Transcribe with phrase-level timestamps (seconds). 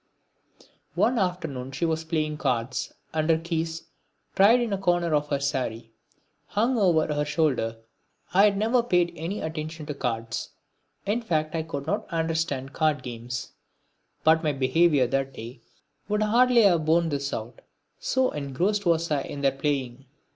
[0.95, 3.83] One afternoon she was playing cards, and her keys,
[4.35, 5.91] tied to a corner of her sari,
[6.47, 7.77] hung over her shoulder.
[8.33, 10.49] I had never paid any attention to cards,
[11.05, 13.51] in fact I could not stand card games.
[14.23, 15.61] But my behaviour that day
[16.09, 17.61] would hardly have borne this out,
[17.99, 20.05] so engrossed was I in their playing.